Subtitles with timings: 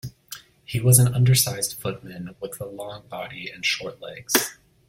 [0.65, 4.57] He was an undersized footman, with a long body and short legs.